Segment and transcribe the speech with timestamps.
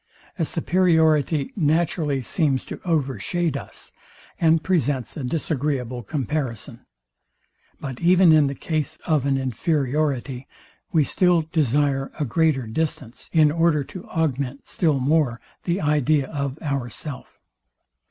[0.39, 3.91] A superiority naturally seems to overshade us,
[4.39, 6.87] and presents a disagreeable comparison.
[7.79, 10.47] But even in the case of an inferiority,
[10.91, 16.57] we still desire a greater distance, in order to augment, still more the idea of
[16.63, 17.39] ourself.